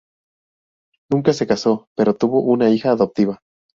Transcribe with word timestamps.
Nunca 1.11 1.31
se 1.31 1.45
casó, 1.45 1.85
pero 1.95 2.15
tuvo 2.15 2.41
una 2.41 2.71
hija 2.71 2.89
adoptiva. 2.89 3.41